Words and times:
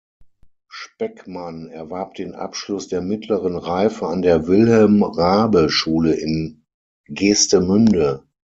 Speckmann 0.67 1.67
erwarb 1.67 2.15
den 2.15 2.33
Abschluss 2.33 2.87
der 2.87 3.03
Mittleren 3.03 3.55
Reife 3.55 4.07
an 4.07 4.23
der 4.23 4.47
Wilhelm-Raabe-Schule 4.47 6.15
in 6.15 6.65
Geestemünde. 7.05 8.23